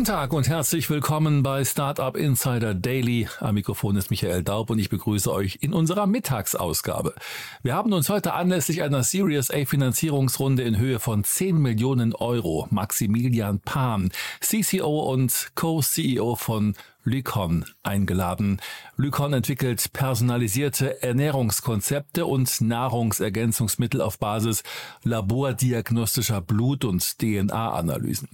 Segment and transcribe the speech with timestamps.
[0.00, 3.28] Guten Tag und herzlich willkommen bei Startup Insider Daily.
[3.38, 7.14] Am Mikrofon ist Michael Daub und ich begrüße euch in unserer Mittagsausgabe.
[7.62, 12.66] Wir haben uns heute anlässlich einer Series A Finanzierungsrunde in Höhe von 10 Millionen Euro
[12.70, 18.58] Maximilian Pan, CCO und Co-CEO von Lycon eingeladen.
[18.96, 24.62] Lycon entwickelt personalisierte Ernährungskonzepte und Nahrungsergänzungsmittel auf Basis
[25.02, 28.30] labordiagnostischer Blut- und DNA-Analysen.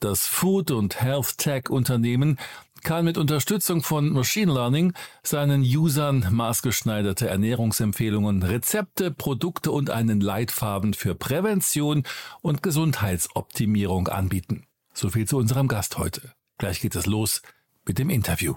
[0.00, 2.38] Das Food- und Health-Tech-Unternehmen
[2.82, 10.92] kann mit Unterstützung von Machine Learning seinen Usern maßgeschneiderte Ernährungsempfehlungen, Rezepte, Produkte und einen Leitfaden
[10.92, 12.04] für Prävention
[12.42, 14.66] und Gesundheitsoptimierung anbieten.
[14.92, 16.32] So viel zu unserem Gast heute.
[16.58, 17.40] Gleich geht es los
[17.86, 18.54] mit dem Interview.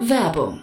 [0.00, 0.62] Werbung.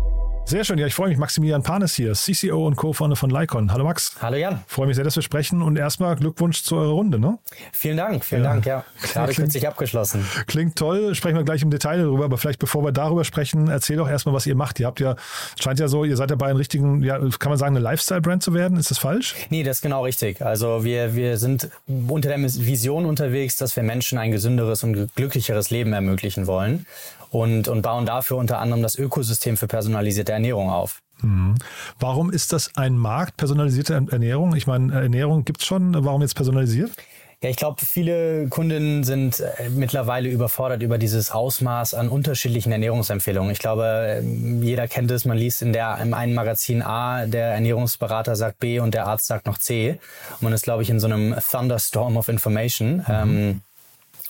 [0.51, 1.17] Sehr schön, ja, ich freue mich.
[1.17, 3.71] Maximilian Panes hier, CCO und Co-Founder von Lycon.
[3.71, 4.17] Hallo Max.
[4.21, 4.61] Hallo Jan.
[4.67, 7.39] Freue mich sehr, dass wir sprechen und erstmal Glückwunsch zu eurer Runde, ne?
[7.71, 8.49] Vielen Dank, vielen Ja.
[8.49, 8.83] Dank, ja.
[9.13, 10.27] Gerade kürzlich abgeschlossen.
[10.47, 13.95] Klingt toll, sprechen wir gleich im Detail darüber, aber vielleicht bevor wir darüber sprechen, erzähl
[13.95, 14.77] doch erstmal, was ihr macht.
[14.81, 15.15] Ihr habt ja,
[15.57, 18.53] scheint ja so, ihr seid dabei, einen richtigen, ja, kann man sagen, eine Lifestyle-Brand zu
[18.53, 18.77] werden.
[18.77, 19.35] Ist das falsch?
[19.51, 20.41] Nee, das ist genau richtig.
[20.41, 25.69] Also wir, wir sind unter der Vision unterwegs, dass wir Menschen ein gesünderes und glücklicheres
[25.69, 26.85] Leben ermöglichen wollen
[27.31, 31.01] und, und bauen dafür unter anderem das Ökosystem für personalisierte Ernährung auf.
[31.99, 34.55] Warum ist das ein Markt, personalisierte Ernährung?
[34.55, 36.91] Ich meine, Ernährung gibt's schon, warum jetzt personalisiert?
[37.43, 43.51] Ja, ich glaube, viele Kundinnen sind äh, mittlerweile überfordert über dieses Ausmaß an unterschiedlichen Ernährungsempfehlungen.
[43.51, 47.47] Ich glaube, ähm, jeder kennt es, man liest in der im einen Magazin A, der
[47.53, 49.99] Ernährungsberater sagt B und der Arzt sagt noch C.
[50.33, 53.03] Und man ist, glaube ich, in so einem Thunderstorm of Information.
[53.09, 53.61] Ähm,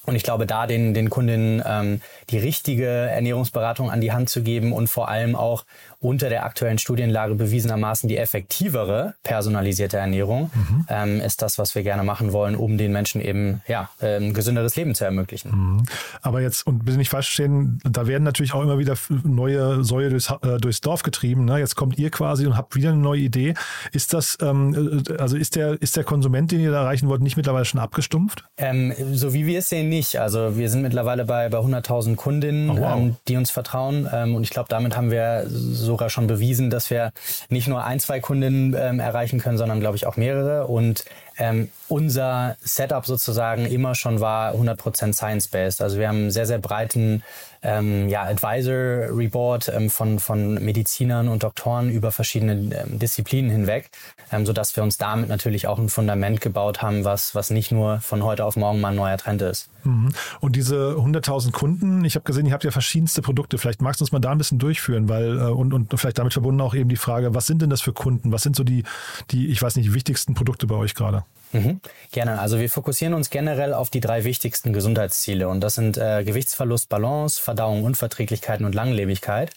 [0.05, 4.41] und ich glaube, da den, den Kundinnen ähm, die richtige Ernährungsberatung an die Hand zu
[4.41, 5.63] geben und vor allem auch
[6.01, 10.51] unter der aktuellen Studienlage bewiesenermaßen die effektivere personalisierte Ernährung
[10.89, 14.75] ähm, ist das, was wir gerne machen wollen, um den Menschen eben ja, ein gesünderes
[14.75, 15.85] Leben zu ermöglichen.
[16.21, 20.09] Aber jetzt, und bitte nicht falsch verstehen, da werden natürlich auch immer wieder neue Säue
[20.09, 21.45] durchs, äh, durchs Dorf getrieben.
[21.45, 21.59] Ne?
[21.59, 23.53] Jetzt kommt ihr quasi und habt wieder eine neue Idee.
[23.91, 27.21] Ist das, ähm, äh, also ist der, ist der Konsument, den ihr da erreichen wollt,
[27.21, 28.43] nicht mittlerweile schon abgestumpft?
[28.57, 30.17] Ähm, so wie wir es sehen, nicht.
[30.19, 32.97] Also wir sind mittlerweile bei, bei 100.000 Kundinnen, Oh, wow.
[32.97, 34.09] ähm, die uns vertrauen.
[34.11, 35.45] Ähm, und ich glaube, damit haben wir
[35.91, 37.11] sogar schon bewiesen, dass wir
[37.49, 40.67] nicht nur ein, zwei Kundinnen ähm, erreichen können, sondern glaube ich auch mehrere.
[40.67, 41.03] Und
[41.41, 45.81] ähm, unser Setup sozusagen immer schon war 100% science-based.
[45.81, 47.23] Also wir haben einen sehr, sehr breiten
[47.63, 53.89] ähm, ja, Advisor Report ähm, von, von Medizinern und Doktoren über verschiedene ähm, Disziplinen hinweg,
[54.31, 57.99] ähm, sodass wir uns damit natürlich auch ein Fundament gebaut haben, was, was nicht nur
[58.01, 59.69] von heute auf morgen mal ein neuer Trend ist.
[59.83, 60.09] Mhm.
[60.39, 63.57] Und diese 100.000 Kunden, ich habe gesehen, ihr habt ja verschiedenste Produkte.
[63.57, 66.33] Vielleicht magst du uns mal da ein bisschen durchführen, weil äh, und, und vielleicht damit
[66.33, 68.31] verbunden auch eben die Frage, was sind denn das für Kunden?
[68.31, 68.83] Was sind so die,
[69.31, 71.25] die ich weiß nicht, wichtigsten Produkte bei euch gerade?
[71.53, 71.81] Mhm.
[72.11, 72.39] Gerne.
[72.39, 76.89] Also wir fokussieren uns generell auf die drei wichtigsten Gesundheitsziele und das sind äh, Gewichtsverlust,
[76.89, 79.51] Balance, Verdauung, Unverträglichkeiten und Langlebigkeit.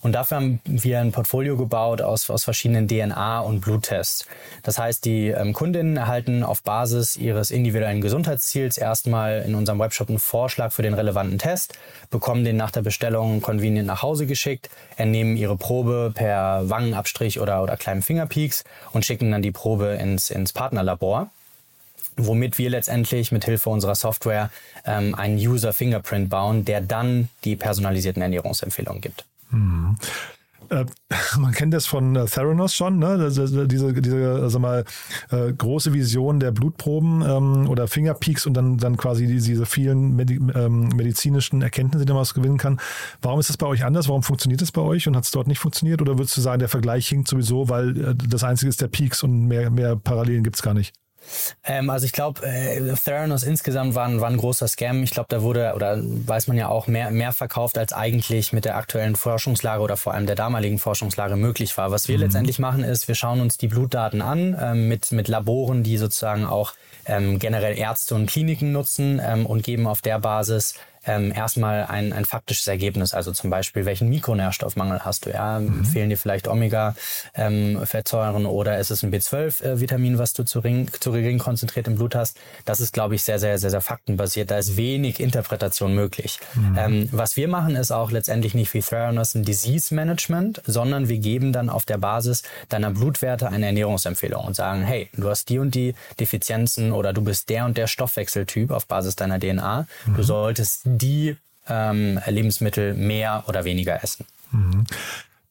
[0.00, 4.26] Und dafür haben wir ein Portfolio gebaut aus, aus verschiedenen DNA- und Bluttests.
[4.62, 10.08] Das heißt, die ähm, Kundinnen erhalten auf Basis ihres individuellen Gesundheitsziels erstmal in unserem Webshop
[10.08, 11.78] einen Vorschlag für den relevanten Test,
[12.10, 17.62] bekommen den nach der Bestellung convenient nach Hause geschickt, entnehmen ihre Probe per Wangenabstrich oder,
[17.62, 21.30] oder kleinen Fingerpeaks und schicken dann die Probe ins, ins Partnerlabor
[22.20, 24.50] womit wir letztendlich mit Hilfe unserer Software
[24.84, 29.24] ähm, einen User Fingerprint bauen, der dann die personalisierten Ernährungsempfehlungen gibt.
[30.70, 30.84] Äh,
[31.38, 33.18] man kennt das von äh, Theranos schon, ne?
[33.18, 34.84] diese, diese, diese sag mal,
[35.30, 40.36] äh, große Vision der Blutproben ähm, oder Fingerpeaks und dann, dann quasi diese vielen Medi
[40.54, 42.80] ähm, medizinischen Erkenntnisse, die man gewinnen kann.
[43.22, 44.08] Warum ist das bei euch anders?
[44.08, 46.02] Warum funktioniert das bei euch und hat es dort nicht funktioniert?
[46.02, 49.46] Oder würdest du sagen, der Vergleich hinkt sowieso, weil das Einzige ist der Peaks und
[49.46, 50.92] mehr, mehr Parallelen gibt es gar nicht?
[51.64, 55.02] Ähm, also ich glaube, äh, Theranos insgesamt war ein, war ein großer Scam.
[55.02, 58.64] Ich glaube, da wurde, oder weiß man ja auch, mehr, mehr verkauft, als eigentlich mit
[58.64, 61.90] der aktuellen Forschungslage oder vor allem der damaligen Forschungslage möglich war.
[61.90, 62.24] Was wir mhm.
[62.24, 66.44] letztendlich machen, ist, wir schauen uns die Blutdaten an ähm, mit, mit Laboren, die sozusagen
[66.44, 66.74] auch
[67.06, 70.74] ähm, generell Ärzte und Kliniken nutzen ähm, und geben auf der Basis
[71.06, 73.14] ähm, erstmal ein, ein faktisches Ergebnis.
[73.14, 75.30] Also zum Beispiel, welchen Mikronährstoffmangel hast du?
[75.30, 75.60] Ja?
[75.60, 75.84] Mhm.
[75.84, 80.90] Fehlen dir vielleicht Omega-Fettsäuren ähm, oder ist es ein B12-Vitamin, äh, was du zu, ring,
[81.00, 82.36] zu gering konzentriert im Blut hast?
[82.64, 84.50] Das ist, glaube ich, sehr, sehr, sehr, sehr faktenbasiert.
[84.50, 86.38] Da ist wenig Interpretation möglich.
[86.54, 86.78] Mhm.
[86.78, 91.18] Ähm, was wir machen, ist auch letztendlich nicht wie Theranos ein Disease Management, sondern wir
[91.18, 95.58] geben dann auf der Basis deiner Blutwerte eine Ernährungsempfehlung und sagen, hey, du hast die
[95.58, 99.86] und die Defizienzen oder du bist der und der Stoffwechseltyp auf Basis deiner DNA.
[100.06, 100.14] Mhm.
[100.14, 101.36] Du solltest die
[101.68, 104.26] ähm, Lebensmittel mehr oder weniger essen.
[104.50, 104.84] Mhm.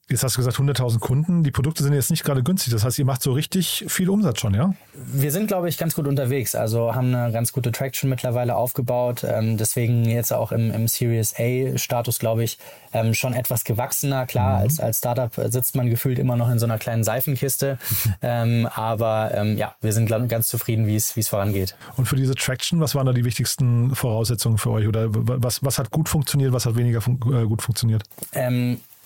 [0.09, 1.43] Jetzt hast du gesagt 100.000 Kunden.
[1.43, 2.71] Die Produkte sind jetzt nicht gerade günstig.
[2.71, 4.73] Das heißt, ihr macht so richtig viel Umsatz schon, ja?
[4.93, 6.55] Wir sind, glaube ich, ganz gut unterwegs.
[6.55, 9.25] Also haben eine ganz gute Traction mittlerweile aufgebaut.
[9.27, 12.57] Ähm, deswegen jetzt auch im, im Series A-Status, glaube ich,
[12.93, 14.25] ähm, schon etwas gewachsener.
[14.27, 14.63] Klar, mhm.
[14.63, 17.77] als, als Startup sitzt man gefühlt immer noch in so einer kleinen Seifenkiste.
[18.21, 21.75] ähm, aber ähm, ja, wir sind ganz zufrieden, wie es vorangeht.
[21.97, 24.87] Und für diese Traction, was waren da die wichtigsten Voraussetzungen für euch?
[24.87, 28.03] Oder was, was hat gut funktioniert, was hat weniger fun äh, gut funktioniert?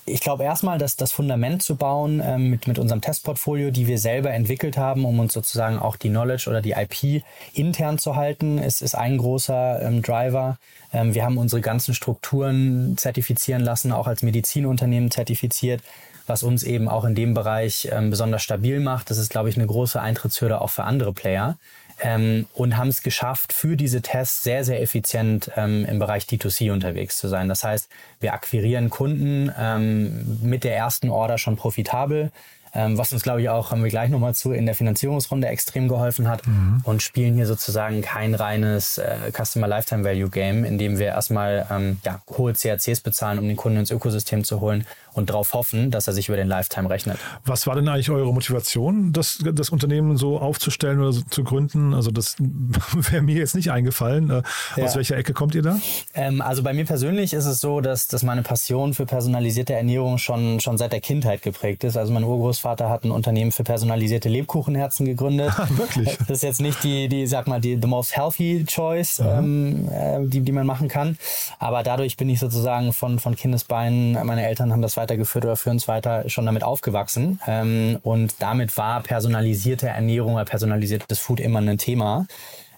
[0.06, 4.00] Ich glaube erstmal, dass das Fundament zu bauen ähm, mit, mit unserem Testportfolio, die wir
[4.00, 8.57] selber entwickelt haben, um uns sozusagen auch die Knowledge oder die IP intern zu halten,
[8.57, 10.57] ist, ist ein großer ähm, Driver.
[10.92, 15.81] Ähm, wir haben unsere ganzen Strukturen zertifizieren lassen, auch als Medizinunternehmen zertifiziert,
[16.25, 19.12] was uns eben auch in dem Bereich ähm, besonders stabil macht.
[19.12, 21.57] Das ist, glaube ich, eine große Eintrittshürde auch für andere Player
[22.01, 26.71] ähm, und haben es geschafft, für diese Tests sehr, sehr effizient ähm, im Bereich D2C
[26.71, 27.48] unterwegs zu sein.
[27.48, 27.89] Das heißt,
[28.19, 32.31] wir akquirieren Kunden ähm, mit der ersten Order schon profitabel
[32.74, 35.89] ähm, was uns, glaube ich, auch, haben wir gleich nochmal zu, in der Finanzierungsrunde extrem
[35.89, 36.81] geholfen hat mhm.
[36.86, 41.65] und spielen hier sozusagen kein reines äh, Customer Lifetime Value Game, in dem wir erstmal
[41.69, 45.91] ähm, ja, hohe CACs bezahlen, um den Kunden ins Ökosystem zu holen und darauf hoffen,
[45.91, 47.17] dass er sich über den Lifetime rechnet.
[47.45, 51.93] Was war denn eigentlich eure Motivation, das, das Unternehmen so aufzustellen oder so zu gründen?
[51.93, 52.35] Also das
[52.93, 54.29] wäre mir jetzt nicht eingefallen.
[54.29, 54.43] Äh,
[54.77, 54.85] ja.
[54.85, 55.79] Aus welcher Ecke kommt ihr da?
[56.13, 60.17] Ähm, also bei mir persönlich ist es so, dass, dass meine Passion für personalisierte Ernährung
[60.17, 61.97] schon, schon seit der Kindheit geprägt ist.
[61.97, 65.51] Also mein Urgroßvater hat ein Unternehmen für personalisierte Lebkuchenherzen gegründet.
[65.61, 66.17] Ah, wirklich?
[66.17, 70.19] Das ist jetzt nicht die, die sag mal, die the most healthy choice, ähm, äh,
[70.25, 71.17] die, die man machen kann.
[71.59, 75.77] Aber dadurch bin ich sozusagen von, von Kindesbeinen, meine Eltern haben das weitergeführt oder führen
[75.77, 77.39] es weiter, schon damit aufgewachsen.
[77.48, 82.27] Ähm, und damit war personalisierte Ernährung oder personalisiertes Food immer ein Thema.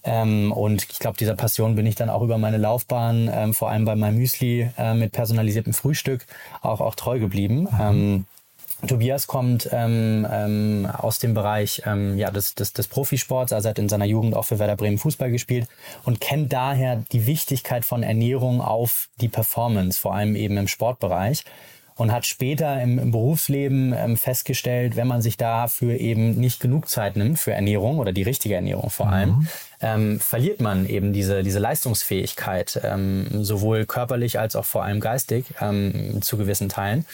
[0.04, 3.70] Ähm, und ich glaube, dieser Passion bin ich dann auch über meine Laufbahn, ähm, vor
[3.70, 6.26] allem bei meinem Müsli äh, mit personalisiertem Frühstück,
[6.62, 7.68] auch, auch treu geblieben.
[7.72, 7.80] Mhm.
[7.80, 8.26] Ähm,
[8.88, 13.80] Tobias kommt ähm, ähm, aus dem Bereich ähm, ja, des, des, des Profisports, also hat
[13.80, 15.68] in seiner Jugend auch für Werder Bremen Fußball gespielt
[16.04, 21.46] und kennt daher die Wichtigkeit von Ernährung auf die Performance, vor allem eben im Sportbereich
[21.96, 26.90] und hat später im, im Berufsleben ähm, festgestellt, wenn man sich dafür eben nicht genug
[26.90, 29.48] Zeit nimmt für Ernährung oder die richtige Ernährung vor allem, mhm.
[29.82, 35.46] ähm, verliert man eben diese, diese Leistungsfähigkeit, ähm, sowohl körperlich als auch vor allem geistig
[35.62, 37.06] ähm, zu gewissen Teilen.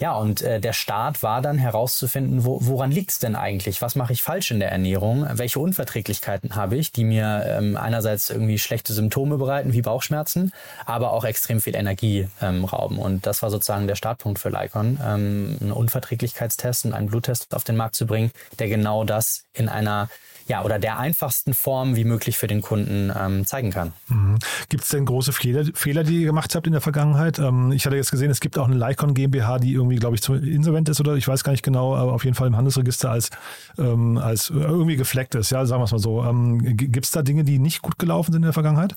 [0.00, 3.82] Ja, und äh, der Start war dann herauszufinden, wo, woran liegt es denn eigentlich?
[3.82, 5.26] Was mache ich falsch in der Ernährung?
[5.32, 10.52] Welche Unverträglichkeiten habe ich, die mir ähm, einerseits irgendwie schlechte Symptome bereiten, wie Bauchschmerzen,
[10.86, 12.98] aber auch extrem viel Energie ähm, rauben.
[12.98, 17.64] Und das war sozusagen der Startpunkt für Lycon, ähm, einen Unverträglichkeitstest und einen Bluttest auf
[17.64, 20.08] den Markt zu bringen, der genau das in einer
[20.48, 23.92] ja, oder der einfachsten Form wie möglich für den Kunden ähm, zeigen kann.
[24.08, 24.38] Mhm.
[24.68, 27.38] Gibt es denn große Fehler, Fehler, die ihr gemacht habt in der Vergangenheit?
[27.38, 30.22] Ähm, ich hatte jetzt gesehen, es gibt auch eine Lycon GmbH, die irgendwie, glaube ich,
[30.22, 33.10] zu insolvent ist oder ich weiß gar nicht genau, aber auf jeden Fall im Handelsregister
[33.10, 33.30] als,
[33.78, 36.24] ähm, als irgendwie gefleckt ist, ja, sagen wir es mal so.
[36.24, 38.96] Ähm, gibt es da Dinge, die nicht gut gelaufen sind in der Vergangenheit?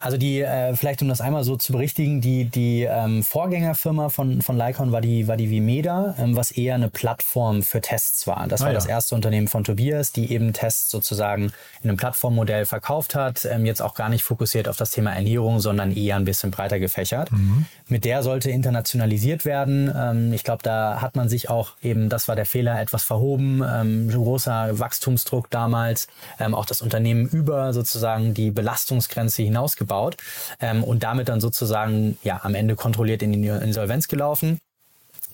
[0.00, 4.42] Also die, äh, vielleicht um das einmal so zu berichtigen, die, die ähm, Vorgängerfirma von,
[4.42, 8.46] von Lycon war die, war die Vimeda, ähm, was eher eine Plattform für Tests war.
[8.48, 8.74] Das ah, war ja.
[8.74, 11.52] das erste Unternehmen von Tobias, die eben Tests sozusagen
[11.82, 15.60] in einem Plattformmodell verkauft hat, ähm, jetzt auch gar nicht fokussiert auf das Thema Ernährung,
[15.60, 17.32] sondern eher ein bisschen breiter gefächert.
[17.32, 17.66] Mhm.
[17.88, 19.92] Mit der sollte internationalisiert werden.
[19.94, 23.62] Ähm, ich glaube, da hat man sich auch eben, das war der Fehler, etwas verhoben,
[23.66, 30.16] ähm, großer Wachstumsdruck damals, ähm, auch das Unternehmen über sozusagen die Belastungsgrenze hinausgebaut
[30.60, 34.58] ähm, und damit dann sozusagen ja am Ende kontrolliert in die Insolvenz gelaufen.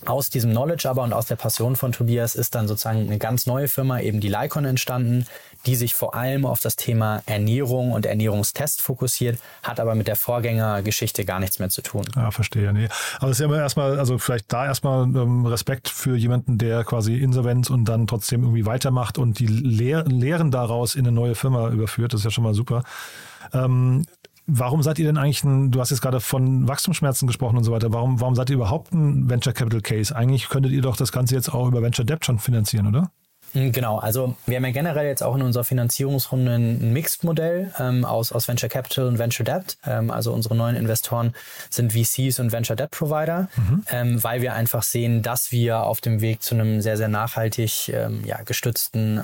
[0.07, 3.47] Aus diesem Knowledge aber und aus der Passion von Tobias ist dann sozusagen eine ganz
[3.47, 5.26] neue Firma, eben die Lycon entstanden,
[5.66, 10.16] die sich vor allem auf das Thema Ernährung und Ernährungstest fokussiert, hat aber mit der
[10.16, 12.04] Vorgängergeschichte gar nichts mehr zu tun.
[12.16, 12.73] Ja, verstehe.
[12.73, 12.88] Nee.
[13.19, 16.85] Aber es ist ja immer erstmal, also vielleicht da erstmal ähm, Respekt für jemanden, der
[16.85, 21.35] quasi Insolvenz und dann trotzdem irgendwie weitermacht und die Lehr Lehren daraus in eine neue
[21.35, 22.12] Firma überführt.
[22.12, 22.83] Das ist ja schon mal super.
[23.52, 24.07] Ähm,
[24.52, 27.71] Warum seid ihr denn eigentlich ein, du hast jetzt gerade von Wachstumsschmerzen gesprochen und so
[27.73, 30.14] weiter, warum, warum seid ihr überhaupt ein Venture Capital Case?
[30.14, 33.11] Eigentlich könntet ihr doch das Ganze jetzt auch über Venture Debt schon finanzieren, oder?
[33.52, 38.04] Hm, genau, also wir haben ja generell jetzt auch in unserer Finanzierungsrunde ein Mixed-Modell ähm,
[38.04, 39.76] aus, aus Venture Capital und Venture Debt.
[39.87, 41.35] Ähm, also unsere neuen Investoren
[41.69, 43.85] sind VCs und Venture Debt Provider, mhm.
[43.90, 47.88] ähm, weil wir einfach sehen, dass wir auf dem Weg zu einem sehr, sehr nachhaltig
[47.88, 49.21] ähm, ja, gestützten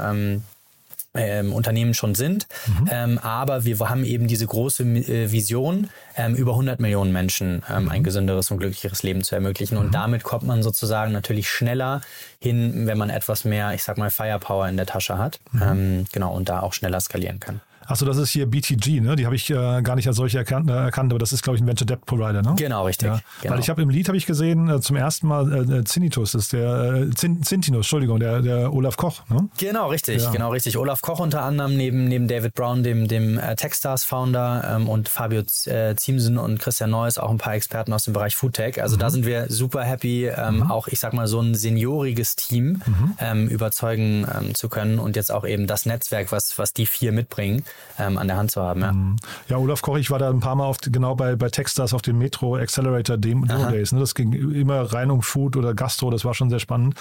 [1.16, 2.46] ähm, Unternehmen schon sind.
[2.66, 2.88] Mhm.
[2.90, 7.84] Ähm, aber wir haben eben diese große äh, Vision, ähm, über 100 Millionen Menschen ähm,
[7.84, 7.90] mhm.
[7.90, 9.76] ein gesünderes und glücklicheres Leben zu ermöglichen.
[9.76, 9.92] Und mhm.
[9.92, 12.00] damit kommt man sozusagen natürlich schneller
[12.40, 15.40] hin, wenn man etwas mehr, ich sag mal, Firepower in der Tasche hat.
[15.52, 15.62] Mhm.
[15.62, 17.60] Ähm, genau, und da auch schneller skalieren kann.
[17.86, 19.16] Achso, das ist hier BTG, ne?
[19.16, 21.56] Die habe ich äh, gar nicht als solche erkannt, äh, erkannt aber das ist, glaube
[21.56, 22.54] ich, ein Venture Debt Provider, ne?
[22.56, 23.08] Genau, richtig.
[23.08, 23.20] Ja.
[23.42, 23.54] Genau.
[23.54, 26.44] Weil ich habe im Lied habe ich gesehen, äh, zum ersten Mal äh, Zinitus, das
[26.44, 29.48] ist der äh, Zintinus, Entschuldigung, der, der Olaf Koch, ne?
[29.58, 30.30] Genau, richtig, ja.
[30.30, 30.76] genau, richtig.
[30.76, 35.42] Olaf Koch unter anderem neben, neben David Brown, dem, dem äh, Techstars-Founder ähm, und Fabio
[35.66, 38.82] äh, Ziemsen und Christian Neuss, auch ein paar Experten aus dem Bereich Foodtech.
[38.82, 39.00] Also mhm.
[39.00, 40.70] da sind wir super happy, ähm, mhm.
[40.70, 43.16] auch ich sag mal so ein senioriges Team mhm.
[43.18, 47.12] ähm, überzeugen ähm, zu können und jetzt auch eben das Netzwerk, was, was die vier
[47.12, 47.64] mitbringen,
[47.98, 48.80] ähm, an der Hand zu haben.
[48.80, 49.16] Ja, mhm.
[49.48, 52.02] ja Olaf Koch, ich war da ein paar Mal auf, genau bei, bei Techstars auf
[52.02, 53.92] dem Metro Accelerator Demo Days.
[53.92, 54.00] Ne?
[54.00, 56.94] Das ging immer rein um Food oder Gastro, das war schon sehr spannend.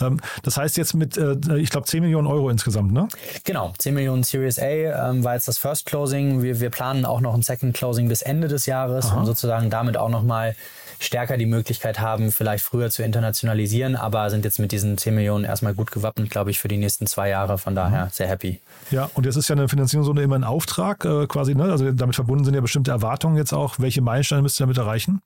[0.00, 3.08] Ähm, das heißt jetzt mit, äh, ich glaube, 10 Millionen Euro insgesamt, ne?
[3.44, 6.42] Genau, 10 Millionen Series A ähm, war jetzt das First Closing.
[6.42, 9.20] Wir, wir planen auch noch ein Second Closing bis Ende des Jahres Aha.
[9.20, 10.54] und sozusagen damit auch nochmal
[11.00, 15.44] stärker die Möglichkeit haben, vielleicht früher zu internationalisieren, aber sind jetzt mit diesen 10 Millionen
[15.44, 17.58] erstmal gut gewappnet, glaube ich, für die nächsten zwei Jahre.
[17.58, 18.10] Von daher mhm.
[18.10, 18.60] sehr happy.
[18.90, 21.64] Ja, und jetzt ist ja eine Finanzierungsrunde immer ein Auftrag äh, quasi, ne?
[21.64, 23.78] Also damit verbunden sind ja bestimmte Erwartungen jetzt auch.
[23.78, 25.22] Welche Meilensteine müsst ihr damit erreichen?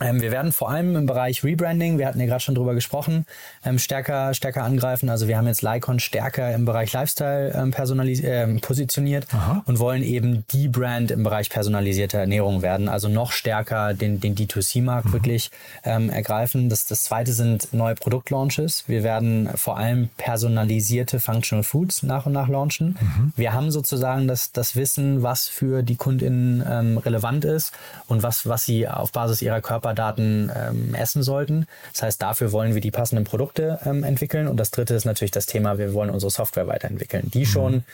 [0.00, 3.26] Ähm, wir werden vor allem im Bereich Rebranding, wir hatten ja gerade schon drüber gesprochen,
[3.64, 5.08] ähm, stärker, stärker angreifen.
[5.08, 9.62] Also wir haben jetzt Lycon stärker im Bereich Lifestyle ähm, personalis äh, positioniert Aha.
[9.66, 12.88] und wollen eben die Brand im Bereich personalisierter Ernährung werden.
[12.88, 15.12] Also noch stärker den, den D2C-Markt mhm.
[15.12, 15.50] wirklich
[15.84, 16.68] ähm, ergreifen.
[16.68, 18.84] Das, das zweite sind neue Produktlaunches.
[18.86, 22.96] Wir werden vor allem personalisierte Functional Foods nach und nach launchen.
[23.00, 23.32] Mhm.
[23.36, 27.72] Wir haben sozusagen das, das Wissen, was für die KundInnen ähm, relevant ist
[28.06, 31.66] und was, was sie auf Basis ihrer Körper Körperdaten ähm, essen sollten.
[31.92, 34.46] Das heißt, dafür wollen wir die passenden Produkte ähm, entwickeln.
[34.46, 37.46] Und das dritte ist natürlich das Thema, wir wollen unsere Software weiterentwickeln, die mhm.
[37.46, 37.84] schon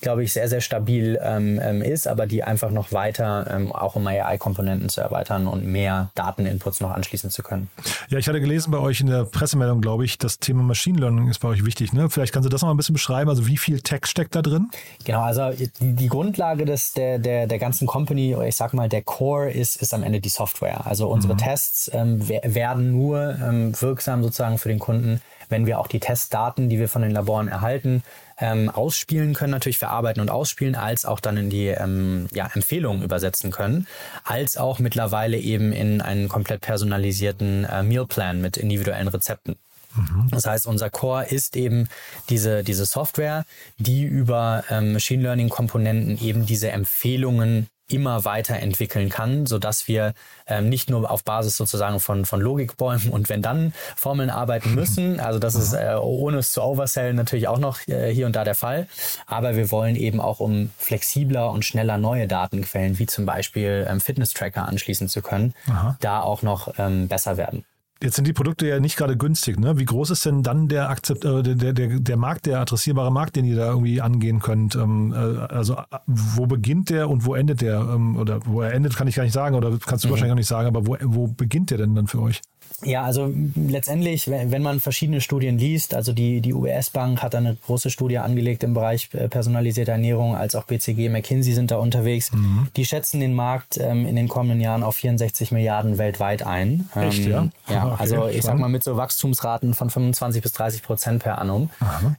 [0.00, 3.96] glaube ich, sehr, sehr stabil ähm, ähm, ist, aber die einfach noch weiter, ähm, auch
[3.96, 7.68] um AI-Komponenten zu erweitern und mehr Dateninputs noch anschließen zu können.
[8.08, 11.28] Ja, ich hatte gelesen bei euch in der Pressemeldung, glaube ich, das Thema Machine Learning
[11.28, 11.92] ist bei euch wichtig.
[11.92, 12.08] Ne?
[12.10, 13.28] Vielleicht kannst du das noch mal ein bisschen beschreiben.
[13.30, 14.70] Also wie viel Tech steckt da drin?
[15.04, 19.02] Genau, also die, die Grundlage des, der, der, der ganzen Company, ich sag mal, der
[19.02, 20.86] Core ist, ist am Ende die Software.
[20.86, 21.38] Also unsere mhm.
[21.38, 26.68] Tests ähm, werden nur ähm, wirksam sozusagen für den Kunden, wenn wir auch die Testdaten,
[26.68, 28.02] die wir von den Laboren erhalten,
[28.40, 33.02] ähm, ausspielen können, natürlich verarbeiten und ausspielen, als auch dann in die ähm, ja, Empfehlungen
[33.02, 33.86] übersetzen können,
[34.24, 39.56] als auch mittlerweile eben in einen komplett personalisierten äh, Mealplan mit individuellen Rezepten.
[39.94, 40.28] Mhm.
[40.30, 41.88] Das heißt, unser Core ist eben
[42.28, 43.44] diese, diese Software,
[43.78, 50.14] die über ähm, Machine Learning Komponenten eben diese Empfehlungen immer weiterentwickeln kann, so dass wir
[50.46, 55.20] ähm, nicht nur auf Basis sozusagen von, von Logikbäumen und wenn dann Formeln arbeiten müssen.
[55.30, 58.42] Also das ist äh, ohne es zu oversellen natürlich auch noch äh, hier und da
[58.42, 58.88] der Fall.
[59.26, 64.00] Aber wir wollen eben auch um flexibler und schneller neue Datenquellen wie zum Beispiel ähm,
[64.00, 65.96] Fitness-Tracker anschließen zu können, Aha.
[66.00, 67.64] da auch noch ähm, besser werden.
[68.02, 69.60] Jetzt sind die Produkte ja nicht gerade günstig.
[69.60, 69.78] Ne?
[69.78, 73.36] Wie groß ist denn dann der, Akzept, äh, der, der, der Markt, der adressierbare Markt,
[73.36, 74.74] den ihr da irgendwie angehen könnt?
[74.74, 75.76] Ähm, äh, also
[76.06, 77.80] wo beginnt der und wo endet der?
[77.80, 80.12] Ähm, oder wo er endet, kann ich gar nicht sagen, oder kannst du mhm.
[80.12, 82.40] wahrscheinlich auch nicht sagen, aber wo, wo beginnt der denn dann für euch?
[82.82, 87.90] Ja, also letztendlich, wenn man verschiedene Studien liest, also die, die UBS-Bank hat eine große
[87.90, 92.32] Studie angelegt im Bereich äh, personalisierter Ernährung, als auch BCG, McKinsey sind da unterwegs.
[92.32, 92.68] Mhm.
[92.76, 96.88] Die schätzen den Markt ähm, in den kommenden Jahren auf 64 Milliarden weltweit ein.
[96.94, 97.48] Echt, ähm, ja?
[97.68, 101.38] Ja, okay, also ich sag mal mit so Wachstumsraten von 25 bis 30 Prozent per
[101.38, 101.70] annum.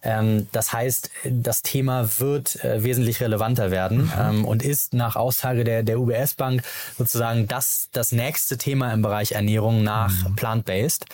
[0.04, 4.12] Ähm, das heißt, das Thema wird äh, wesentlich relevanter werden mhm.
[4.20, 6.64] ähm, und ist nach Aussage der, der UBS-Bank
[6.98, 10.36] sozusagen das, das nächste Thema im Bereich Ernährung nach mhm.
[10.36, 11.06] Plan plant-based.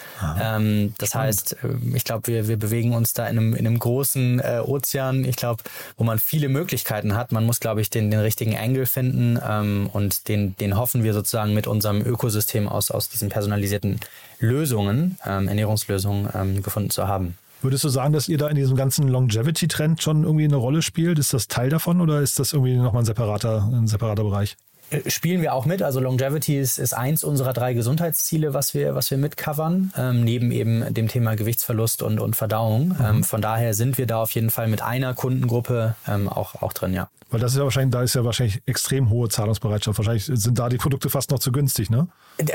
[0.41, 3.79] Ähm, das heißt, äh, ich glaube, wir, wir bewegen uns da in einem, in einem
[3.79, 5.63] großen äh, Ozean, ich glaube,
[5.98, 7.32] wo man viele Möglichkeiten hat.
[7.32, 11.13] Man muss, glaube ich, den, den richtigen Angle finden ähm, und den, den hoffen wir
[11.13, 14.00] sozusagen mit unserem Ökosystem aus, aus diesen personalisierten
[14.39, 17.38] Lösungen, ähm, Ernährungslösungen ähm, gefunden zu haben.
[17.62, 21.17] Würdest du sagen, dass ihr da in diesem ganzen Longevity-Trend schon irgendwie eine Rolle spielt?
[21.17, 24.58] Ist das Teil davon oder ist das irgendwie nochmal ein separater, ein separater Bereich?
[24.89, 25.82] Äh, spielen wir auch mit.
[25.82, 30.51] Also Longevity ist, ist eins unserer drei Gesundheitsziele, was wir, was wir mitcovern, ähm, neben
[30.51, 32.89] eben dem Thema Gewichtsverlust und, und Verdauung.
[32.89, 33.06] Mhm.
[33.06, 36.74] Ähm, von daher sind wir da auf jeden Fall mit einer Kundengruppe ähm, auch, auch
[36.74, 37.10] drin, ja.
[37.29, 39.98] Weil das ist ja wahrscheinlich, da ist ja wahrscheinlich extrem hohe Zahlungsbereitschaft.
[39.98, 42.08] Wahrscheinlich sind da die Produkte fast noch zu günstig, ne?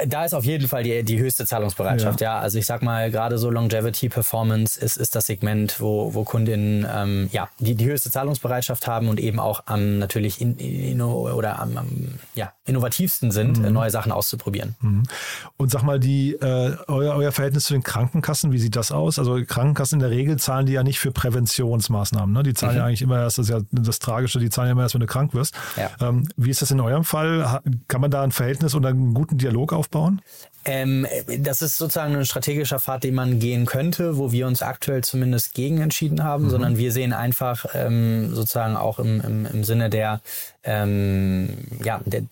[0.06, 2.36] Da ist auf jeden Fall die, die höchste Zahlungsbereitschaft, ja.
[2.36, 2.40] ja.
[2.40, 6.86] Also ich sag mal, gerade so Longevity Performance ist, ist das Segment, wo, wo Kundinnen
[6.92, 11.58] ähm, ja, die, die höchste Zahlungsbereitschaft haben und eben auch am natürlich in, in, oder
[11.58, 11.88] am, am
[12.34, 13.72] ja, innovativsten sind, mhm.
[13.72, 14.76] neue Sachen auszuprobieren.
[14.80, 15.02] Mhm.
[15.56, 19.18] Und sag mal, die, äh, euer, euer Verhältnis zu den Krankenkassen, wie sieht das aus?
[19.18, 22.32] Also Krankenkassen in der Regel zahlen die ja nicht für Präventionsmaßnahmen.
[22.32, 22.44] Ne?
[22.44, 22.78] Die zahlen mhm.
[22.78, 25.00] ja eigentlich immer erst, das ist ja das Tragische, die zahlen ja immer erst, wenn
[25.00, 25.54] du krank wirst.
[25.76, 25.90] Ja.
[26.00, 27.60] Ähm, wie ist das in eurem Fall?
[27.88, 30.22] Kann man da ein Verhältnis und einen guten Dialog aufbauen?
[30.64, 31.06] Ähm,
[31.38, 35.54] das ist sozusagen ein strategischer Pfad, den man gehen könnte, wo wir uns aktuell zumindest
[35.54, 36.50] gegen entschieden haben, mhm.
[36.50, 40.20] sondern wir sehen einfach ähm, sozusagen auch im, im, im Sinne der,
[40.64, 42.22] ähm, ja, der,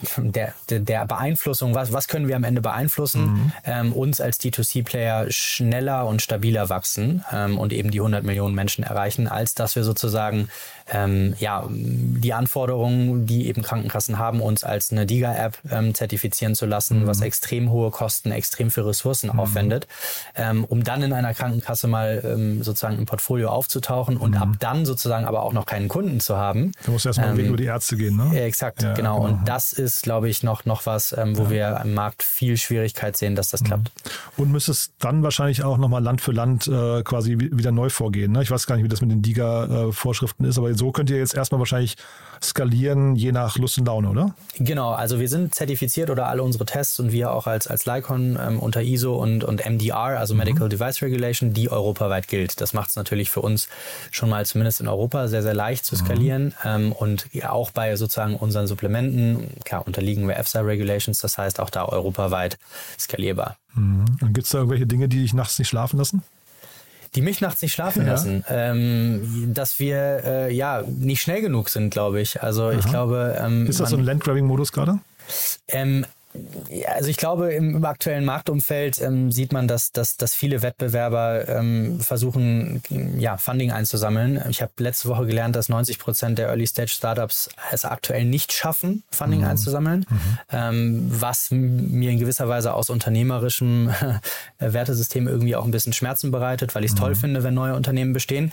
[0.68, 3.52] der, der Beeinflussung, was, was können wir am Ende beeinflussen, mhm.
[3.64, 8.84] ähm, uns als D2C-Player schneller und stabiler wachsen ähm, und eben die 100 Millionen Menschen
[8.84, 10.48] erreichen, als dass wir sozusagen
[10.92, 16.66] ähm, ja, die Anforderungen, die eben Krankenkassen haben, uns als eine DIGA-App ähm, zertifizieren zu
[16.66, 17.06] lassen, mhm.
[17.06, 19.40] was extrem hohe Kosten, extrem für Ressourcen mhm.
[19.40, 19.86] aufwendet,
[20.34, 24.84] ähm, um dann in einer Krankenkasse mal ähm, sozusagen im Portfolio aufzutauchen und ab dann
[24.84, 26.72] sozusagen aber auch noch keinen Kunden zu haben.
[26.84, 28.36] Da muss erstmal ähm, über die Ärzte gehen, ne?
[28.36, 29.20] Äh, exakt, ja, genau.
[29.20, 29.28] genau.
[29.28, 31.50] Und das ist, glaube ich, noch, noch was, ähm, wo ja.
[31.50, 33.66] wir am Markt viel Schwierigkeit sehen, dass das mhm.
[33.66, 33.92] klappt.
[34.36, 38.32] Und müsstest dann wahrscheinlich auch nochmal Land für Land äh, quasi wieder neu vorgehen.
[38.32, 38.42] Ne?
[38.42, 41.18] Ich weiß gar nicht, wie das mit den DIGA-Vorschriften äh, ist, aber so könnt ihr
[41.18, 41.96] jetzt erstmal wahrscheinlich
[42.42, 44.34] skalieren, je nach Lust und Laune, oder?
[44.58, 48.38] Genau, also wir sind zertifiziert oder alle unsere Tests und wir auch als, als Lycon
[48.40, 50.38] ähm, unter ISO und, und MDR, also mhm.
[50.38, 52.60] Medical Device Regulation, die europaweit gilt.
[52.60, 53.68] Das macht es natürlich für uns
[54.10, 55.98] schon mal zumindest in Europa sehr, sehr leicht zu mhm.
[55.98, 56.52] skalieren mhm.
[56.64, 61.70] ähm, und auch bei sozusagen unseren Supplementen, klar, unterliegen wir EFSA Regulations, das heißt auch
[61.70, 62.58] da europaweit
[62.98, 63.56] skalierbar.
[63.74, 64.04] Mhm.
[64.20, 66.22] Und gibt es da irgendwelche Dinge, die dich nachts nicht schlafen lassen?
[67.14, 68.12] die mich nachts nicht schlafen ja.
[68.12, 68.44] lassen.
[68.48, 72.42] Ähm, dass wir äh, ja nicht schnell genug sind, glaube ich.
[72.42, 72.78] Also Aha.
[72.78, 73.36] ich glaube.
[73.40, 75.00] Ähm, Ist das man, so ein Landgrabbing-Modus gerade?
[75.68, 76.06] Ähm,
[76.68, 81.48] ja, also ich glaube, im, aktuellen Marktumfeld ähm, sieht man, dass, dass, dass viele Wettbewerber
[81.48, 82.82] ähm, versuchen,
[83.18, 84.40] ja, Funding einzusammeln.
[84.48, 89.40] Ich habe letzte Woche gelernt, dass 90 Prozent der Early-Stage-Startups es aktuell nicht schaffen, Funding
[89.40, 89.46] mhm.
[89.46, 90.38] einzusammeln, mhm.
[90.52, 93.90] Ähm, was mir in gewisser Weise aus unternehmerischem
[94.58, 97.00] Wertesystem irgendwie auch ein bisschen Schmerzen bereitet, weil ich es mhm.
[97.00, 98.52] toll finde, wenn neue Unternehmen bestehen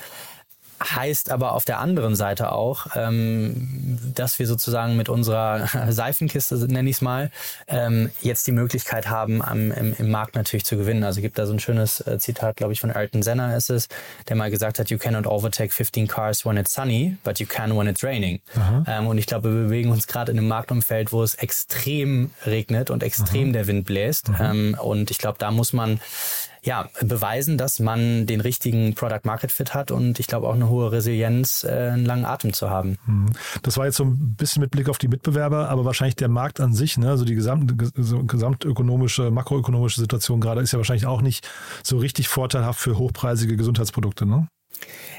[0.83, 6.89] heißt aber auf der anderen Seite auch, ähm, dass wir sozusagen mit unserer Seifenkiste, nenne
[6.89, 7.31] ich es mal,
[7.67, 11.03] ähm, jetzt die Möglichkeit haben, am, im, im, Markt natürlich zu gewinnen.
[11.03, 13.87] Also gibt da so ein schönes äh, Zitat, glaube ich, von Ayrton Senna ist es,
[14.27, 17.77] der mal gesagt hat, you cannot overtake 15 cars when it's sunny, but you can
[17.77, 18.39] when it's raining.
[18.87, 22.89] Ähm, und ich glaube, wir bewegen uns gerade in einem Marktumfeld, wo es extrem regnet
[22.89, 23.53] und extrem Aha.
[23.53, 24.29] der Wind bläst.
[24.39, 25.99] Ähm, und ich glaube, da muss man
[26.63, 30.69] ja, beweisen, dass man den richtigen Product Market Fit hat und ich glaube auch eine
[30.69, 32.97] hohe Resilienz, äh, einen langen Atem zu haben.
[33.05, 33.27] Mhm.
[33.63, 36.59] Das war jetzt so ein bisschen mit Blick auf die Mitbewerber, aber wahrscheinlich der Markt
[36.59, 37.73] an sich, ne, also die gesamt,
[38.27, 41.47] gesamtökonomische, makroökonomische Situation gerade ist ja wahrscheinlich auch nicht
[41.83, 44.47] so richtig vorteilhaft für hochpreisige Gesundheitsprodukte, ne?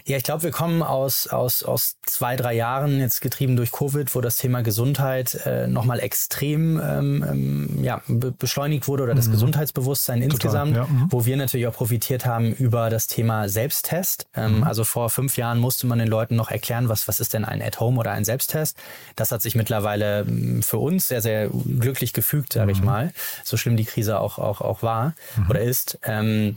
[0.09, 4.14] Ja, ich glaube, wir kommen aus, aus, aus zwei, drei Jahren, jetzt getrieben durch Covid,
[4.14, 9.29] wo das Thema Gesundheit äh, nochmal extrem ähm, ähm ja, be beschleunigt wurde oder das
[9.29, 9.33] mhm.
[9.33, 11.09] Gesundheitsbewusstsein Total, insgesamt, ja, mhm.
[11.11, 14.27] wo wir natürlich auch profitiert haben über das Thema Selbsttest.
[14.35, 14.64] Ähm, mhm.
[14.64, 17.61] Also vor fünf Jahren musste man den Leuten noch erklären, was, was ist denn ein
[17.61, 18.79] At-Home oder ein Selbsttest.
[19.14, 22.87] Das hat sich mittlerweile ähm, für uns sehr, sehr glücklich gefügt, sage ich mhm.
[22.87, 23.12] mal,
[23.44, 25.51] so schlimm die Krise auch, auch, auch war mhm.
[25.51, 25.99] oder ist.
[26.03, 26.57] Ähm,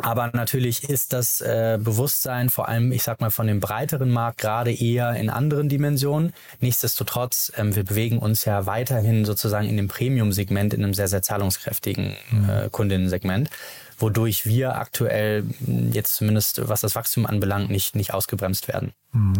[0.00, 4.38] aber natürlich ist das äh, Bewusstsein vor allem, ich sag mal, von dem breiteren Markt
[4.38, 6.32] gerade eher in anderen Dimensionen.
[6.60, 11.22] Nichtsdestotrotz, ähm, wir bewegen uns ja weiterhin sozusagen in dem Premium-Segment, in einem sehr, sehr
[11.22, 12.48] zahlungskräftigen mhm.
[12.48, 13.50] äh, Kundinnensegment
[14.04, 18.92] wodurch wir aktuell jetzt zumindest, was das Wachstum anbelangt, nicht, nicht ausgebremst werden.
[19.12, 19.32] Mhm.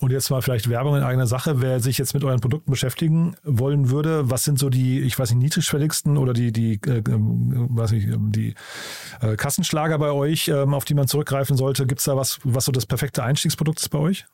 [0.00, 1.62] Und jetzt mal vielleicht Werbung in eigener Sache.
[1.62, 5.30] Wer sich jetzt mit euren Produkten beschäftigen wollen würde, was sind so die, ich weiß
[5.30, 8.54] nicht, niedrigschwelligsten oder die, die, äh, äh weiß nicht, die
[9.22, 11.86] äh, Kassenschlager bei euch, äh, auf die man zurückgreifen sollte?
[11.86, 14.26] Gibt es da was, was so das perfekte Einstiegsprodukt ist bei euch?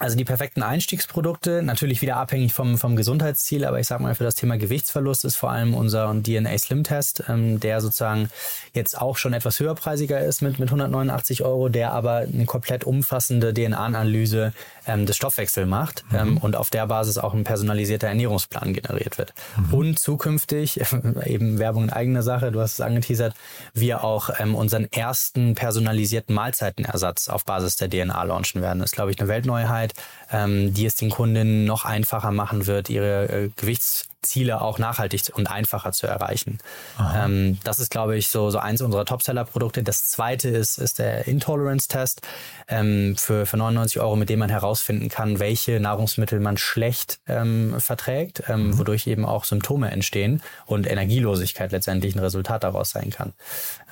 [0.00, 4.24] Also die perfekten Einstiegsprodukte, natürlich wieder abhängig vom, vom Gesundheitsziel, aber ich sage mal, für
[4.24, 8.30] das Thema Gewichtsverlust ist vor allem unser DNA Slim Test, ähm, der sozusagen
[8.72, 13.52] jetzt auch schon etwas höherpreisiger ist mit, mit 189 Euro, der aber eine komplett umfassende
[13.52, 14.54] DNA-Analyse
[14.86, 16.18] ähm, des Stoffwechsels macht mhm.
[16.18, 19.34] ähm, und auf der Basis auch ein personalisierter Ernährungsplan generiert wird.
[19.56, 19.74] Mhm.
[19.74, 20.80] Und zukünftig,
[21.26, 23.34] eben Werbung in eigener Sache, du hast es angeteasert,
[23.74, 28.80] wir auch ähm, unseren ersten personalisierten Mahlzeitenersatz auf Basis der DNA launchen werden.
[28.80, 30.19] Das ist, glaube ich, eine Weltneuheit, side.
[30.32, 35.22] Ähm, die es den Kundinnen noch einfacher machen wird, ihre äh, Gewichts Ziele auch nachhaltig
[35.32, 36.58] und einfacher zu erreichen.
[37.14, 39.82] Ähm, das ist, glaube ich, so, so eins unserer Topseller-Produkte.
[39.82, 42.20] Das zweite ist, ist der Intolerance-Test
[42.68, 47.80] ähm, für, für 99 Euro, mit dem man herausfinden kann, welche Nahrungsmittel man schlecht ähm,
[47.80, 48.78] verträgt, ähm, mhm.
[48.78, 53.32] wodurch eben auch Symptome entstehen und Energielosigkeit letztendlich ein Resultat daraus sein kann.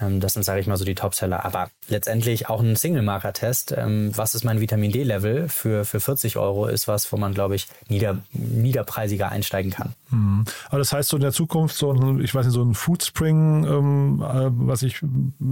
[0.01, 1.46] Ähm, das sind, sage ich mal, so die Topseller.
[1.46, 3.74] Aber letztendlich auch ein Single-Marker-Test.
[3.79, 7.66] Was ist mein Vitamin D-Level für, für 40 Euro, ist was, wo man, glaube ich,
[7.88, 9.94] nieder, niederpreisiger einsteigen kann.
[10.10, 10.44] Mhm.
[10.68, 13.64] Aber das heißt so in der Zukunft so ein, ich weiß nicht, so ein Foodspring,
[13.64, 15.00] ähm, äh, was ich,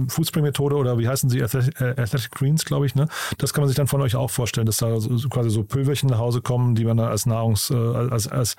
[0.07, 3.07] Foodspring-Methode oder wie heißen sie, Athletic, äh, Athletic Greens, glaube ich, ne?
[3.37, 6.09] Das kann man sich dann von euch auch vorstellen, dass da so, quasi so Pülverchen
[6.09, 8.55] nach Hause kommen, die man dann als Nahrungs-, äh, als, als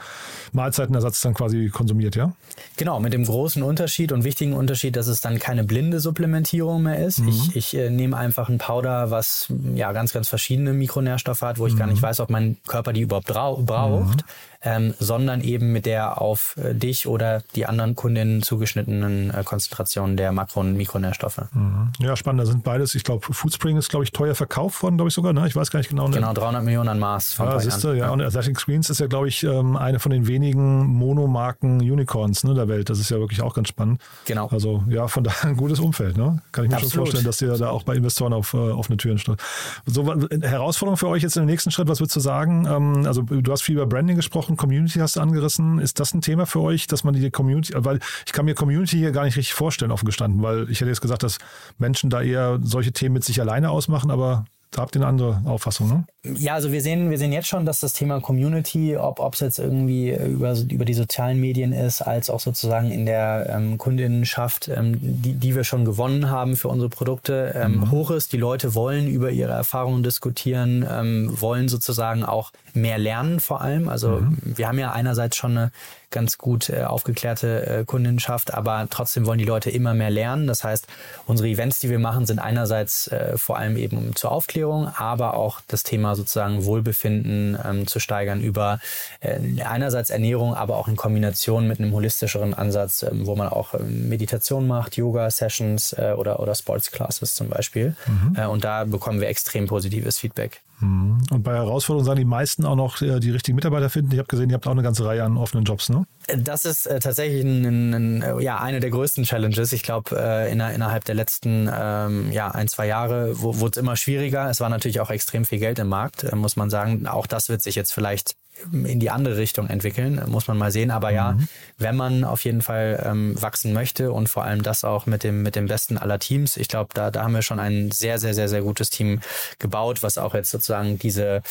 [0.52, 2.33] Mahlzeitenersatz dann quasi konsumiert, ja?
[2.76, 7.04] Genau, mit dem großen Unterschied und wichtigen Unterschied, dass es dann keine blinde Supplementierung mehr
[7.04, 7.20] ist.
[7.20, 7.28] Mhm.
[7.28, 11.66] Ich, ich äh, nehme einfach ein Powder, was ja ganz, ganz verschiedene Mikronährstoffe hat, wo
[11.66, 11.78] ich mhm.
[11.78, 14.16] gar nicht weiß, ob mein Körper die überhaupt braucht.
[14.16, 19.44] Mhm ähm, sondern eben mit der auf äh, dich oder die anderen Kundinnen zugeschnittenen äh,
[19.44, 21.42] Konzentration der Makro- und Mikronährstoffe.
[21.53, 21.92] Mhm.
[22.01, 22.40] Ja, spannend.
[22.40, 25.33] Da sind beides, ich glaube, Foodspring ist, glaube ich, teuer verkauft worden, glaube ich sogar.
[25.33, 25.47] Ne?
[25.47, 26.09] Ich weiß gar nicht genau.
[26.09, 26.16] Ne?
[26.16, 27.35] Genau, 300 Millionen an Maß.
[27.35, 28.11] Von ah, siehst du, ja.
[28.11, 32.55] Und Athletic Screens ist ja, glaube ich, ähm, eine von den wenigen Monomarken Unicorns ne,
[32.55, 32.90] der Welt.
[32.90, 34.01] Das ist ja wirklich auch ganz spannend.
[34.25, 34.49] Genau.
[34.49, 36.16] Also ja, von daher ein gutes Umfeld.
[36.16, 36.40] Ne?
[36.51, 36.92] Kann ich mir Absolut.
[36.92, 39.40] schon vorstellen, dass ihr da auch bei Investoren auf äh, offene Türen steht.
[39.87, 40.05] So,
[40.42, 42.66] Herausforderung für euch jetzt in dem nächsten Schritt, was würdest du sagen?
[42.66, 45.79] Ähm, also du hast viel über Branding gesprochen, Community hast du angerissen.
[45.79, 48.97] Ist das ein Thema für euch, dass man die Community, weil ich kann mir Community
[48.97, 51.39] hier gar nicht richtig vorstellen, offen gestanden, weil ich hätte jetzt gesagt, dass
[51.79, 55.43] Menschen da eher solche Themen mit sich alleine ausmachen, aber da habt ihr eine andere
[55.45, 56.07] Auffassung, ne?
[56.24, 59.61] Ja, also wir sehen, wir sehen jetzt schon, dass das Thema Community, ob es jetzt
[59.61, 64.98] irgendwie über, über die sozialen Medien ist, als auch sozusagen in der ähm, Kundinnenschaft, ähm,
[65.00, 67.90] die, die wir schon gewonnen haben für unsere Produkte, ähm, mhm.
[67.92, 68.33] hoch ist.
[68.33, 73.88] Die Leute wollen über ihre Erfahrungen diskutieren, ähm, wollen sozusagen auch mehr lernen vor allem.
[73.88, 74.38] Also mhm.
[74.42, 75.70] wir haben ja einerseits schon eine
[76.11, 80.46] ganz gut äh, aufgeklärte äh, Kundenschaft, aber trotzdem wollen die Leute immer mehr lernen.
[80.46, 80.87] Das heißt,
[81.26, 85.61] unsere Events, die wir machen, sind einerseits äh, vor allem eben zur Aufklärung, aber auch
[85.68, 88.81] das Thema sozusagen Wohlbefinden ähm, zu steigern über
[89.21, 93.75] äh, einerseits Ernährung, aber auch in Kombination mit einem holistischeren Ansatz, ähm, wo man auch
[93.75, 97.94] ähm, Meditation macht, Yoga-Sessions äh, oder, oder Sports-Classes zum Beispiel.
[98.07, 98.37] Mhm.
[98.37, 100.61] Äh, und da bekommen wir extrem positives Feedback.
[100.81, 101.18] Mhm.
[101.31, 104.12] Und bei Herausforderungen sagen die meisten auch noch äh, die richtigen Mitarbeiter finden.
[104.12, 106.07] Ich habe gesehen, ihr habt auch eine ganze Reihe an offenen Jobs, ne?
[106.37, 109.73] Das ist äh, tatsächlich ein, ein, ein, äh, ja, eine der größten Challenges.
[109.73, 113.97] Ich glaube, äh, inner, innerhalb der letzten ähm, ja, ein, zwei Jahre wurde es immer
[113.97, 114.51] schwieriger.
[114.51, 117.07] Es war natürlich auch extrem viel Geld im Markt, äh, muss man sagen.
[117.07, 118.37] Auch das wird sich jetzt vielleicht
[118.73, 120.90] in die andere Richtung entwickeln, muss man mal sehen.
[120.90, 121.49] Aber ja, mhm.
[121.79, 125.42] wenn man auf jeden Fall ähm, wachsen möchte und vor allem das auch mit dem,
[125.42, 128.35] mit dem besten aller Teams, ich glaube, da, da haben wir schon ein sehr, sehr,
[128.35, 129.21] sehr, sehr gutes Team
[129.59, 131.42] gebaut, was auch jetzt sozusagen diese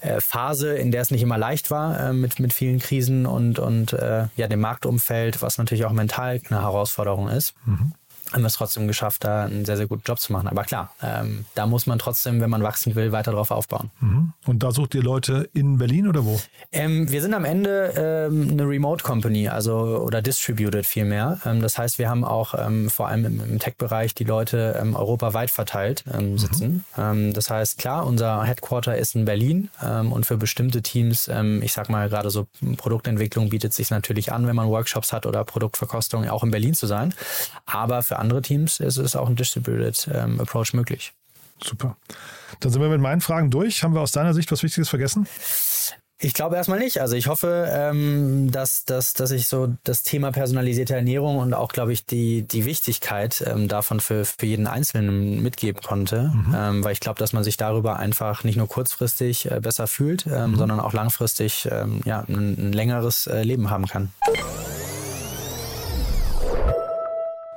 [0.00, 3.58] äh, Phase, in der es nicht immer leicht war, äh, mit, mit vielen Krisen und,
[3.58, 7.54] und äh, ja, dem Marktumfeld, was natürlich auch mental eine Herausforderung ist.
[7.64, 7.92] Mhm
[8.32, 10.48] haben wir es trotzdem geschafft, da einen sehr, sehr guten Job zu machen.
[10.48, 13.90] Aber klar, ähm, da muss man trotzdem, wenn man wachsen will, weiter drauf aufbauen.
[14.00, 14.32] Mhm.
[14.46, 16.38] Und da sucht ihr Leute in Berlin oder wo?
[16.72, 21.40] Ähm, wir sind am Ende ähm, eine Remote Company, also oder distributed vielmehr.
[21.46, 24.94] Ähm, das heißt, wir haben auch ähm, vor allem im, im Tech-Bereich die Leute ähm,
[24.94, 26.38] europaweit verteilt ähm, mhm.
[26.38, 26.84] sitzen.
[26.96, 27.32] Mhm.
[27.32, 29.70] das heißt, klar, unser Headquarter ist in Berlin
[30.10, 34.56] und für bestimmte Teams, ich sag mal gerade so Produktentwicklung bietet sich natürlich an, wenn
[34.56, 37.14] man Workshops hat oder Produktverkostung, auch in Berlin zu sein.
[37.66, 41.12] Aber für andere Teams ist es auch ein Distributed ähm, Approach möglich.
[41.62, 41.96] Super.
[42.60, 43.82] Dann sind wir mit meinen Fragen durch.
[43.82, 45.26] Haben wir aus deiner Sicht was Wichtiges vergessen?
[46.20, 47.00] Ich glaube erstmal nicht.
[47.00, 51.70] Also ich hoffe, ähm, dass, dass, dass ich so das Thema personalisierte Ernährung und auch,
[51.70, 56.32] glaube ich, die, die Wichtigkeit ähm, davon für, für jeden Einzelnen mitgeben konnte.
[56.34, 56.54] Mhm.
[56.56, 60.26] Ähm, weil ich glaube, dass man sich darüber einfach nicht nur kurzfristig äh, besser fühlt,
[60.26, 60.56] ähm, mhm.
[60.56, 64.10] sondern auch langfristig ähm, ja, ein, ein längeres äh, Leben haben kann.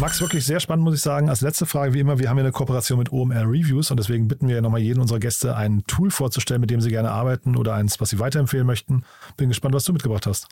[0.00, 1.28] Max, wirklich sehr spannend, muss ich sagen.
[1.28, 4.28] Als letzte Frage, wie immer, wir haben ja eine Kooperation mit OMR Reviews und deswegen
[4.28, 7.54] bitten wir ja nochmal jeden unserer Gäste, ein Tool vorzustellen, mit dem sie gerne arbeiten
[7.54, 9.04] oder eins, was sie weiterempfehlen möchten.
[9.36, 10.46] Bin gespannt, was du mitgebracht hast.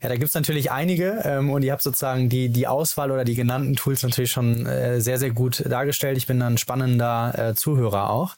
[0.00, 3.24] Ja, da gibt es natürlich einige ähm, und ihr habt sozusagen die, die Auswahl oder
[3.24, 6.16] die genannten Tools natürlich schon äh, sehr, sehr gut dargestellt.
[6.16, 8.36] Ich bin ein spannender äh, Zuhörer auch.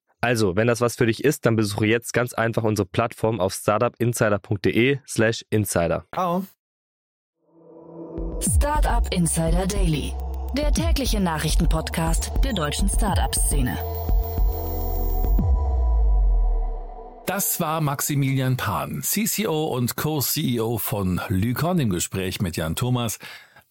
[0.23, 3.53] Also, wenn das was für dich ist, dann besuche jetzt ganz einfach unsere Plattform auf
[3.53, 6.05] startupinsider.de slash insider.
[6.13, 6.45] Ciao.
[8.39, 10.13] Startup Insider Daily,
[10.55, 13.75] der tägliche Nachrichtenpodcast der deutschen Startup-Szene.
[17.25, 23.17] Das war Maximilian Pan, CCO und Co-CEO von Lycon im Gespräch mit Jan Thomas.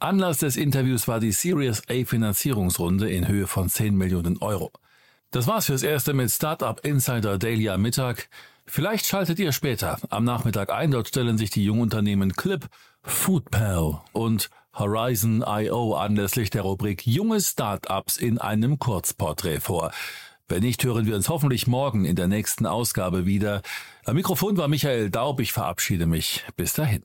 [0.00, 4.72] Anlass des Interviews war die Series A Finanzierungsrunde in Höhe von 10 Millionen Euro.
[5.32, 8.28] Das war's fürs Erste mit Startup Insider Daily am Mittag.
[8.66, 10.90] Vielleicht schaltet ihr später am Nachmittag ein.
[10.90, 12.66] Dort stellen sich die Jungunternehmen Clip,
[13.02, 19.92] Foodpal und Horizon IO anlässlich der Rubrik Junge Startups in einem Kurzporträt vor.
[20.48, 23.62] Wenn nicht, hören wir uns hoffentlich morgen in der nächsten Ausgabe wieder.
[24.04, 25.38] Am Mikrofon war Michael Daub.
[25.38, 26.44] Ich verabschiede mich.
[26.56, 27.04] Bis dahin.